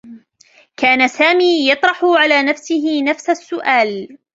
كان 0.77 1.07
سامي 1.07 1.71
يطرح 1.71 2.05
على 2.05 2.43
نفسه 2.43 3.01
نفس 3.03 3.29
السّؤال. 3.29 4.17